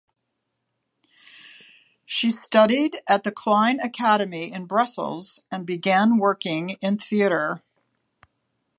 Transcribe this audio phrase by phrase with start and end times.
[2.07, 7.61] She studied at the Kleine Academy in Brussels and began working in theatre.